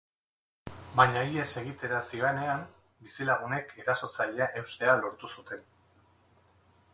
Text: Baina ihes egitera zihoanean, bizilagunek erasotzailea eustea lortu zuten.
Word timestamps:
Baina 0.99 1.25
ihes 1.33 1.43
egitera 1.61 1.99
zihoanean, 2.07 2.63
bizilagunek 3.09 3.75
erasotzailea 3.83 4.49
eustea 4.63 4.97
lortu 5.05 5.31
zuten. 5.39 5.63